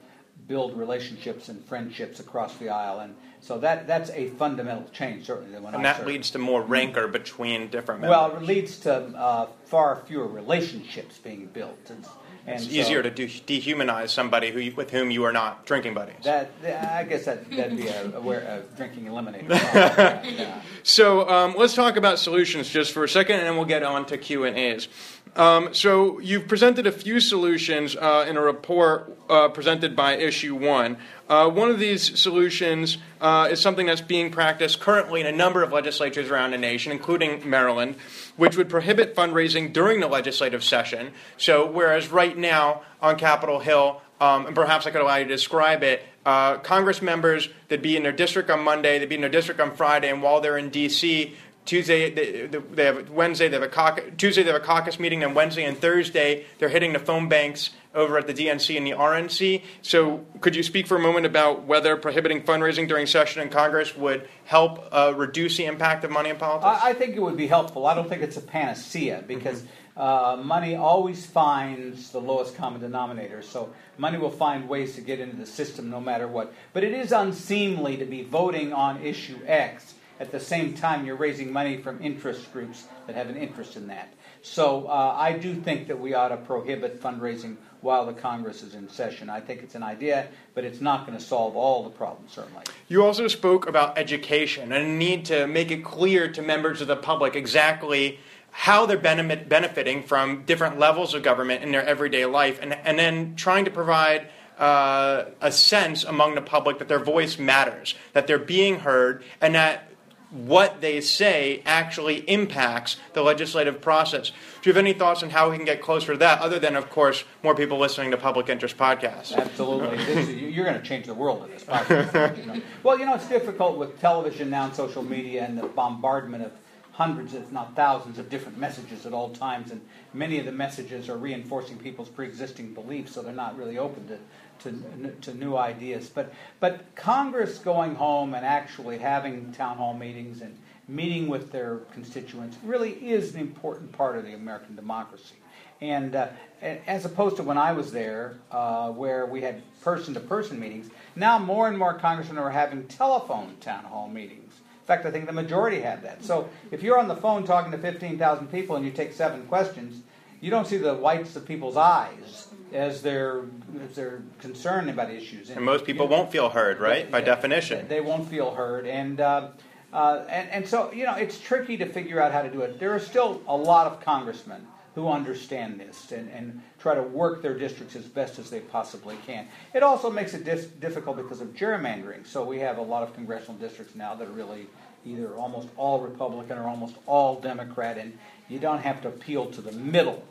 [0.47, 2.99] build relationships and friendships across the aisle.
[2.99, 6.08] And so that, that's a fundamental change, certainly, when And I that served.
[6.08, 8.17] leads to more rancor between different members.
[8.17, 11.89] Well, it leads to uh, far fewer relationships being built.
[11.89, 12.06] And,
[12.45, 15.65] and it's so easier to de- dehumanize somebody who you, with whom you are not
[15.65, 16.23] drinking buddies.
[16.23, 19.49] That, I guess that, that'd be a, a, a drinking eliminator.
[19.49, 20.62] yeah, yeah.
[20.84, 24.06] So um, let's talk about solutions just for a second, and then we'll get on
[24.08, 24.88] to Q and A's.
[25.36, 30.54] Um, so you've presented a few solutions uh, in a report uh, presented by Issue
[30.54, 30.98] One.
[31.28, 35.63] Uh, one of these solutions uh, is something that's being practiced currently in a number
[35.63, 37.96] of legislatures around the nation, including Maryland,
[38.38, 41.12] which would prohibit fundraising during the legislative session.
[41.38, 45.30] So whereas right now on Capitol Hill, um, and perhaps I could allow you to
[45.30, 46.04] describe it.
[46.26, 49.60] Uh, Congress members that'd be in their district on Monday, they'd be in their district
[49.60, 53.69] on Friday, and while they're in D.C., Tuesday they, they have Wednesday they have a
[53.69, 57.30] caucus, Tuesday they have a caucus meeting, and Wednesday and Thursday they're hitting the phone
[57.30, 59.62] banks over at the DNC and the RNC.
[59.82, 63.95] So, could you speak for a moment about whether prohibiting fundraising during session in Congress
[63.95, 66.84] would help uh, reduce the impact of money in politics?
[66.84, 67.86] I, I think it would be helpful.
[67.86, 69.63] I don't think it's a panacea because
[69.95, 73.41] uh, money always finds the lowest common denominator.
[73.41, 76.52] So money will find ways to get into the system no matter what.
[76.73, 81.15] But it is unseemly to be voting on issue X at the same time you're
[81.15, 84.13] raising money from interest groups that have an interest in that.
[84.41, 88.76] So uh, I do think that we ought to prohibit fundraising while the Congress is
[88.76, 89.30] in session.
[89.30, 92.63] I think it's an idea, but it's not going to solve all the problems, certainly.
[92.88, 96.88] You also spoke about education and a need to make it clear to members of
[96.88, 98.19] the public exactly
[98.52, 102.99] how they're benefit, benefiting from different levels of government in their everyday life, and, and
[102.99, 104.28] then trying to provide
[104.60, 109.56] uh, a sense among the public that their voice matters, that they're being heard, and
[109.56, 109.89] that
[110.34, 114.32] what they say actually impacts the legislative process.
[114.62, 116.76] Do you have any thoughts on how we can get closer to that, other than,
[116.76, 119.36] of course, more people listening to public interest podcasts?
[119.36, 119.98] Absolutely.
[120.00, 122.38] Is- you're going to change the world with this podcast.
[122.38, 122.62] you know.
[122.82, 126.52] Well, you know, it's difficult with television now and social media and the bombardment of
[126.93, 129.72] hundreds, if not thousands, of different messages at all times.
[129.72, 129.82] And
[130.13, 134.08] many of the messages are reinforcing people's pre existing beliefs, so they're not really open
[134.08, 134.17] to,
[134.59, 136.09] to, to new ideas.
[136.09, 141.77] But, but Congress going home and actually having town hall meetings and meeting with their
[141.93, 145.35] constituents really is an important part of the American democracy.
[145.81, 146.29] And uh,
[146.61, 150.89] as opposed to when I was there, uh, where we had person to person meetings,
[151.15, 154.53] now more and more congressmen are having telephone town hall meetings.
[154.83, 156.23] In fact, I think the majority have that.
[156.23, 160.03] So if you're on the phone talking to 15,000 people and you take seven questions,
[160.43, 163.43] you don't see the whites of people's eyes as they're,
[163.82, 165.49] as they're concerned about issues.
[165.49, 167.10] And most people won't feel heard, right?
[167.10, 167.88] By Yeah, definition.
[167.88, 168.86] They won't feel heard.
[168.86, 169.51] And, uh,
[169.93, 172.77] uh, and, and so, you know, it's tricky to figure out how to do it.
[172.77, 177.41] There are still a lot of congressmen who understand this and, and try to work
[177.41, 179.47] their districts as best as they possibly can.
[179.73, 182.27] It also makes it dis- difficult because of gerrymandering.
[182.27, 184.67] So we have a lot of congressional districts now that are really
[185.06, 188.17] either almost all Republican or almost all Democrat, and
[188.49, 190.21] you don't have to appeal to the middle.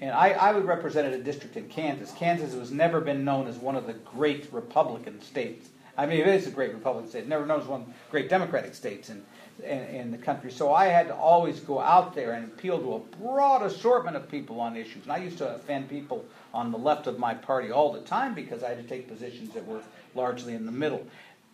[0.00, 2.12] And I, I would represent a district in Kansas.
[2.12, 6.26] Kansas has never been known as one of the great Republican states I mean, it
[6.26, 7.26] is a great Republican state.
[7.26, 9.24] Never knows one great Democratic states in,
[9.62, 10.50] in, in the country.
[10.50, 14.28] So I had to always go out there and appeal to a broad assortment of
[14.28, 15.04] people on issues.
[15.04, 18.34] And I used to offend people on the left of my party all the time
[18.34, 19.80] because I had to take positions that were
[20.14, 21.06] largely in the middle.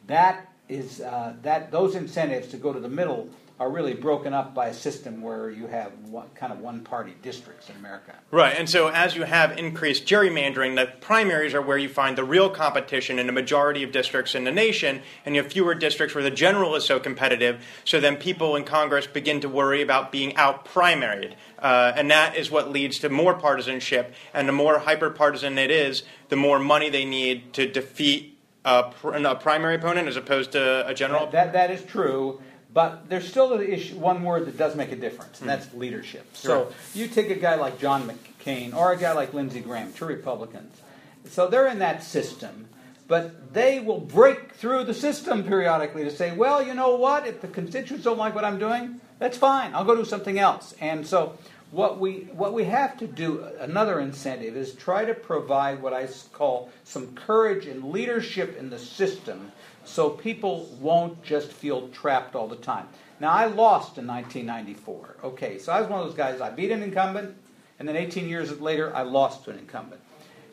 [0.07, 3.29] That is uh, that those incentives to go to the middle
[3.61, 7.15] are really broken up by a system where you have one, kind of one party
[7.21, 8.15] districts in America.
[8.31, 12.25] Right, and so as you have increased gerrymandering, the primaries are where you find the
[12.25, 16.15] real competition in a majority of districts in the nation, and you have fewer districts
[16.15, 20.11] where the general is so competitive, so then people in Congress begin to worry about
[20.11, 21.35] being out primaried.
[21.59, 25.71] Uh, and that is what leads to more partisanship, and the more hyper partisan it
[25.71, 30.53] is, the more money they need to defeat a, pr- a primary opponent as opposed
[30.53, 32.41] to a general That, that, that is true.
[32.73, 35.57] But there's still the issue, one word that does make a difference, and hmm.
[35.57, 36.27] that's leadership.
[36.37, 36.73] So Right.
[36.95, 40.81] you take a guy like John McCain or a guy like Lindsey Graham, two Republicans.
[41.29, 42.69] So they're in that system,
[43.09, 47.27] but they will break through the system periodically to say, well, you know what?
[47.27, 49.75] If the constituents don't like what I'm doing, that's fine.
[49.75, 50.75] I'll go do something else.
[50.81, 51.37] And so
[51.71, 56.09] what we what we have to do, another incentive, is try to provide what I
[56.33, 59.53] call some courage and leadership in the system
[59.85, 62.87] so people won't just feel trapped all the time.
[63.19, 65.17] Now, I lost in 1994.
[65.25, 67.37] Okay, so I was one of those guys, I beat an incumbent,
[67.79, 70.01] and then 18 years later, I lost to an incumbent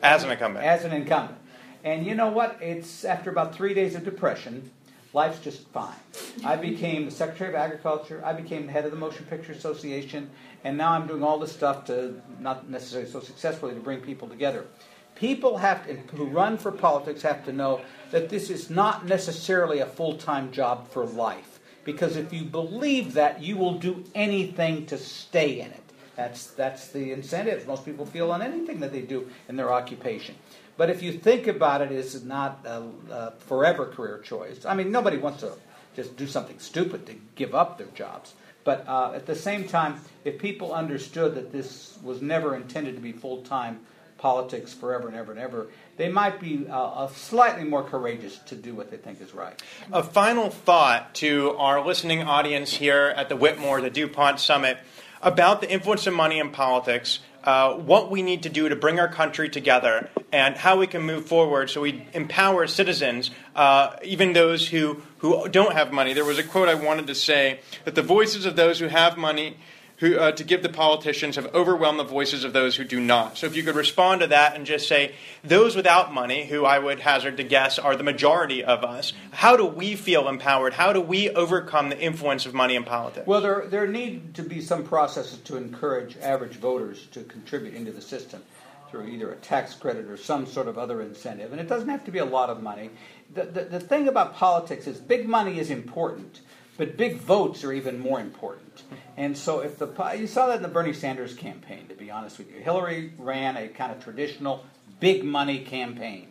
[0.02, 0.64] as an incumbent.
[0.64, 1.38] as an incumbent.
[1.84, 2.58] And you know what?
[2.60, 4.70] It's after about three days of depression,
[5.12, 5.94] life's just fine.
[6.44, 8.22] I became the Secretary of Agriculture.
[8.24, 10.30] I became the head of the Motion Picture Association,
[10.64, 14.28] and now I'm doing all this stuff to not necessarily so successfully to bring people
[14.28, 14.66] together.
[15.18, 17.80] People have to, who run for politics have to know
[18.12, 21.58] that this is not necessarily a full-time job for life.
[21.84, 25.82] Because if you believe that, you will do anything to stay in it.
[26.16, 30.34] That's, that's the incentive most people feel on anything that they do in their occupation.
[30.76, 34.64] But if you think about it, it's not a, a forever career choice.
[34.64, 35.52] I mean, nobody wants to
[35.96, 38.34] just do something stupid to give up their jobs.
[38.62, 43.00] But uh, at the same time, if people understood that this was never intended to
[43.00, 43.80] be full time
[44.18, 48.74] politics forever and ever and ever, they might be uh, slightly more courageous to do
[48.74, 49.60] what they think is right.
[49.92, 54.78] A final thought to our listening audience here at the Whittemore, the DuPont Summit,
[55.22, 59.00] about the influence of money in politics, uh, what we need to do to bring
[59.00, 64.32] our country together, and how we can move forward so we empower citizens, uh, even
[64.32, 66.12] those who, who don't have money.
[66.12, 69.16] There was a quote I wanted to say that the voices of those who have
[69.16, 69.56] money
[69.98, 73.36] who, uh, to give the politicians have overwhelmed the voices of those who do not.
[73.36, 76.78] So if you could respond to that and just say, those without money, who I
[76.78, 80.72] would hazard to guess are the majority of us, how do we feel empowered?
[80.72, 83.26] How do we overcome the influence of money in politics?
[83.26, 87.90] Well, there, there need to be some processes to encourage average voters to contribute into
[87.90, 88.42] the system
[88.90, 91.52] through either a tax credit or some sort of other incentive.
[91.52, 92.90] And it doesn't have to be a lot of money.
[93.34, 96.40] The, the, the thing about politics is big money is important,
[96.78, 98.84] but big votes are even more important.
[99.18, 99.88] And so if the
[100.18, 103.56] you saw that in the Bernie Sanders campaign, to be honest with you, Hillary ran
[103.58, 104.64] a kind of traditional
[105.00, 106.28] big money campaign,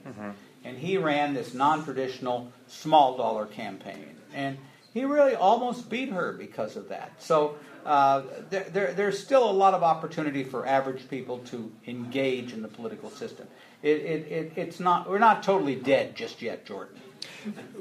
[0.64, 4.58] and he ran this non-traditional small dollar campaign, and
[4.94, 7.12] he really almost beat her because of that.
[7.22, 12.54] So uh, there, there, there's still a lot of opportunity for average people to engage
[12.54, 13.48] in the political system.
[13.84, 17.00] It, it, it, it's not we're not totally dead just yet, Jordan.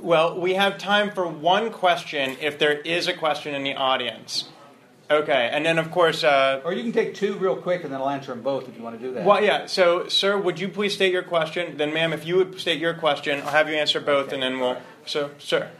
[0.00, 4.48] Well, we have time for one question if there is a question in the audience.
[5.08, 8.00] Okay, and then of course, uh, Or you can take two real quick, and then
[8.00, 9.24] I'll answer them both if you want to do that.
[9.24, 9.66] well, yeah.
[9.66, 11.76] So, sir, would you please state your question?
[11.76, 14.58] Then, ma'am, if you would state your question, I'll have you answer both, and then
[14.58, 14.78] we'll.
[15.04, 15.70] So, sir.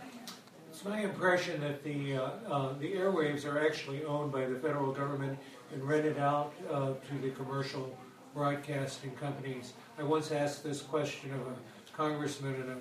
[0.70, 4.92] It's my impression that the, uh, uh, the airwaves are actually owned by the federal
[4.92, 5.38] government
[5.72, 7.98] and rented out uh, to the commercial
[8.32, 9.72] broadcasting companies.
[9.98, 12.76] I once asked this question of a congressman at a,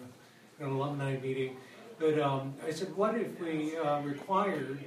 [0.59, 1.57] an alumni meeting,
[1.99, 4.79] but um, I said, what if we uh, required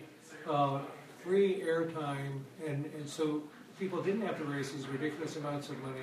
[0.48, 0.80] uh,
[1.22, 3.42] free airtime and, and so
[3.78, 6.00] people didn't have to raise these ridiculous amounts of money,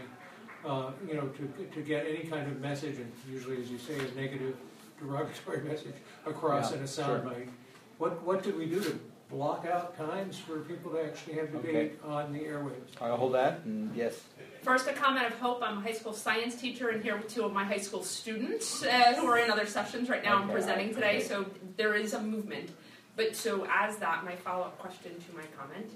[0.66, 3.94] uh, you know, to, to get any kind of message, and usually, as you say,
[3.96, 4.56] a negative
[5.00, 7.06] derogatory message across Yeah, in a sure.
[7.06, 7.50] soundbite.
[7.98, 9.00] What, what could we do to
[9.30, 12.92] block out times for people to actually have debate on the airwaves?
[13.02, 13.62] I'll hold that.
[13.66, 14.22] And yes.
[14.66, 15.62] First, a comment of hope.
[15.62, 18.84] I'm a high school science teacher and here with two of my high school students
[18.84, 20.42] uh, who are in other sessions right now.
[20.42, 21.46] I'm presenting today, so
[21.78, 22.72] there is a movement.
[23.16, 25.92] But so, as that, my follow up question to my comment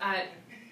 [0.00, 0.20] uh,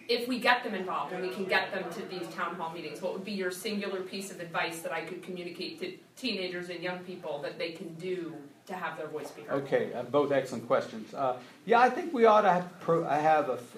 [0.08, 3.00] if we get them involved and we can get them to these town hall meetings,
[3.00, 6.80] what would be your singular piece of advice that I could communicate to teenagers and
[6.82, 8.34] young people that they can do
[8.66, 9.62] to have their voice be heard?
[9.62, 11.14] Okay, uh, both excellent questions.
[11.14, 13.76] Uh, yeah, I think we ought to have, pro- have a f-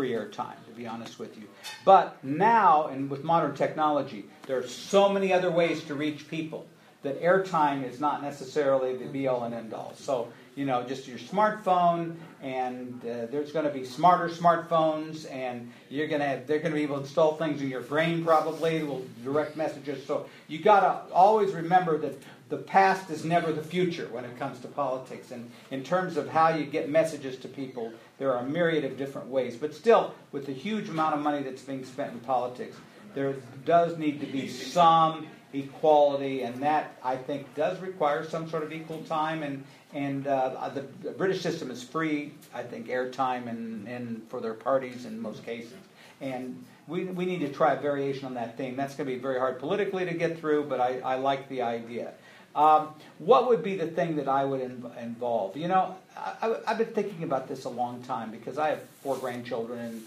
[0.00, 1.44] f- free air time, to be honest with you.
[1.84, 6.66] But now, and with modern technology, there are so many other ways to reach people.
[7.02, 9.92] that airtime is not necessarily the be all and end all.
[9.96, 15.72] So, you know, just your smartphone, and uh, there's going to be smarter smartphones, and
[15.88, 18.24] you're going to have, they're going to be able to install things in your brain
[18.24, 20.04] probably, will direct messages.
[20.04, 24.38] So you got to always remember that the past is never the future when it
[24.38, 25.30] comes to politics.
[25.30, 28.98] And in terms of how you get messages to people, there are a myriad of
[28.98, 29.56] different ways.
[29.56, 32.76] But still, with the huge amount of money that's being spent in politics,
[33.14, 38.62] there does need to be some equality, and that I think does require some sort
[38.62, 39.42] of equal time.
[39.42, 44.40] And and uh, the, the, British system is free, I think, airtime and and for
[44.40, 45.72] their parties in most cases.
[46.20, 48.76] And we, we need to try a variation on that theme.
[48.76, 51.62] That's going to be very hard politically to get through, but I, I like the
[51.62, 52.12] idea.
[52.54, 52.88] Um,
[53.18, 55.56] what would be the thing that I would involve?
[55.56, 59.16] You know, I, have been thinking about this a long time because I have four
[59.16, 60.04] grandchildren,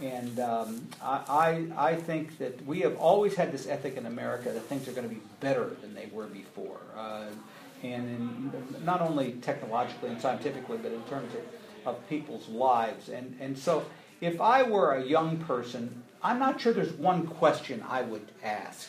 [0.00, 4.50] and, and um, I, I think that we have always had this ethic in America
[4.50, 6.80] that things are going to be better than they were before.
[6.96, 7.26] Uh,
[7.82, 13.08] and in, not only technologically and scientifically, but in terms of, of people's lives.
[13.10, 13.84] And, and so,
[14.20, 18.88] if I were a young person, I'm not sure there's one question I would ask.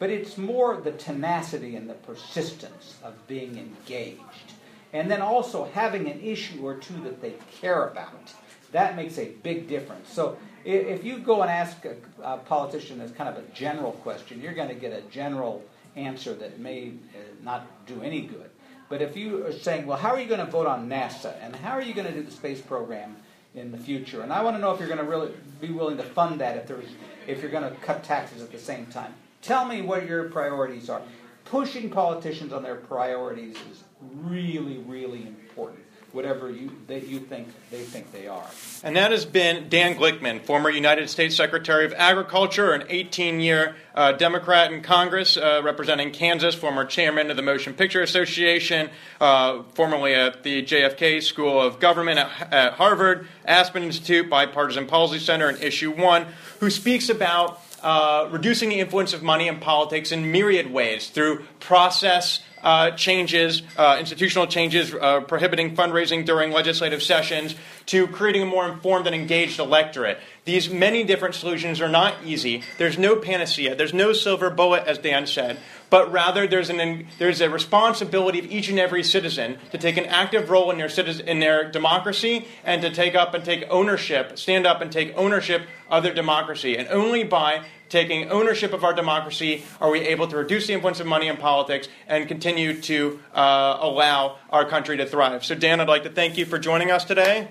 [0.00, 4.54] But it's more the tenacity and the persistence of being engaged.
[4.92, 8.32] And then also having an issue or two that they care about.
[8.72, 10.10] That makes a big difference.
[10.12, 14.40] So if you go and ask a, a politician as kind of a general question,
[14.40, 15.62] you're going to get a general
[15.96, 18.50] answer that may uh, not do any good.
[18.88, 21.34] But if you are saying, well, how are you going to vote on NASA?
[21.42, 23.16] And how are you going to do the space program
[23.54, 24.22] in the future?
[24.22, 25.30] And I want to know if you're going to really
[25.60, 26.88] be willing to fund that if, there's,
[27.26, 29.14] if you're going to cut taxes at the same time.
[29.42, 31.02] Tell me what your priorities are.
[31.44, 33.82] Pushing politicians on their priorities is
[34.24, 35.80] really, really important.
[36.12, 38.46] Whatever you that you think they think they are.
[38.82, 44.12] And that has been Dan Glickman, former United States Secretary of Agriculture, an 18-year uh,
[44.12, 50.12] Democrat in Congress uh, representing Kansas, former chairman of the Motion Picture Association, uh, formerly
[50.12, 55.62] at the JFK School of Government at, at Harvard, Aspen Institute, Bipartisan Policy Center, and
[55.62, 56.26] Issue One,
[56.58, 61.44] who speaks about uh, reducing the influence of money in politics in myriad ways through
[61.60, 67.54] process uh, changes, uh, institutional changes, uh, prohibiting fundraising during legislative sessions,
[67.86, 70.18] to creating a more informed and engaged electorate.
[70.44, 72.62] These many different solutions are not easy.
[72.78, 73.74] There's no panacea.
[73.74, 75.58] There's no silver bullet, as Dan said
[75.90, 80.06] but rather there's, an, there's a responsibility of each and every citizen to take an
[80.06, 84.38] active role in their, citizen, in their democracy and to take up and take ownership,
[84.38, 86.76] stand up and take ownership of their democracy.
[86.78, 91.00] And only by taking ownership of our democracy are we able to reduce the influence
[91.00, 95.44] of money in politics and continue to uh, allow our country to thrive.
[95.44, 97.48] So, Dan, I'd like to thank you for joining us today.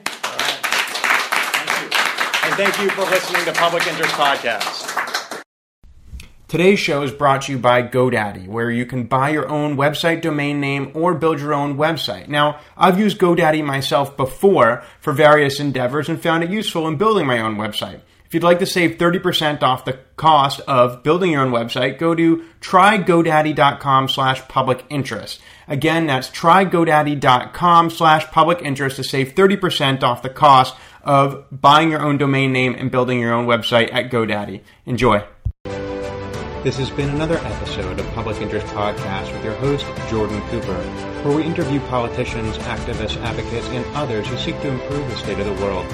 [2.59, 2.89] Thank you.
[2.89, 5.43] For listening to Public Interest Podcast.
[6.49, 10.21] Today's show is brought to you by GoDaddy, where you can buy your own website
[10.21, 12.27] domain name or build your own website.
[12.27, 17.25] Now, I've used GoDaddy myself before for various endeavors and found it useful in building
[17.25, 18.01] my own website.
[18.25, 22.13] If you'd like to save 30% off the cost of building your own website, go
[22.13, 25.39] to trygodaddy.com slash public interest.
[25.69, 32.01] Again, that's trygodaddy.com slash public interest to save 30% off the cost of buying your
[32.01, 34.61] own domain name and building your own website at GoDaddy.
[34.87, 35.23] Enjoy.
[36.63, 40.73] This has been another episode of Public Interest Podcast with your host, Jordan Cooper,
[41.23, 45.45] where we interview politicians, activists, advocates, and others who seek to improve the state of
[45.45, 45.85] the world.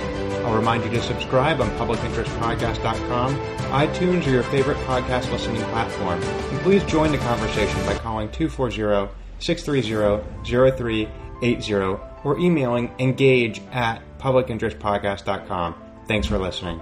[0.46, 6.24] I'll remind you to subscribe on publicinterestpodcast.com, iTunes, or your favorite podcast listening platform.
[6.24, 8.30] And please join the conversation by calling
[9.40, 15.76] 240-630-0380 or emailing engage at publicinterestpodcast.com.
[16.08, 16.82] Thanks for listening.